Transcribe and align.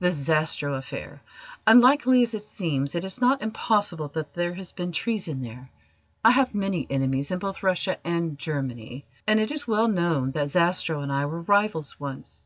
"The 0.00 0.10
Zastrow 0.10 0.74
affair. 0.76 1.22
Unlikely 1.66 2.20
as 2.20 2.34
it 2.34 2.42
seems, 2.42 2.94
it 2.94 3.06
is 3.06 3.22
not 3.22 3.40
impossible 3.40 4.08
that 4.08 4.34
there 4.34 4.52
has 4.52 4.70
been 4.72 4.92
treason 4.92 5.40
there. 5.40 5.70
I 6.22 6.30
have 6.32 6.54
many 6.54 6.86
enemies 6.90 7.30
in 7.30 7.38
both 7.38 7.62
Russia 7.62 7.96
and 8.06 8.38
Germany, 8.38 9.06
and 9.26 9.40
it 9.40 9.50
is 9.50 9.66
well 9.66 9.88
known 9.88 10.32
that 10.32 10.50
Zastrow 10.50 11.00
and 11.00 11.10
I 11.10 11.24
were 11.24 11.40
rivals 11.40 11.98
once. 11.98 12.42